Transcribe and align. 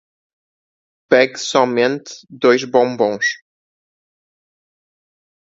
Pegue 1.11 1.37
somente 1.37 2.25
dois 2.27 2.63
bombons. 2.65 3.35